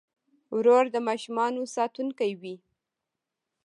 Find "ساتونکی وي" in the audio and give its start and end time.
1.75-2.55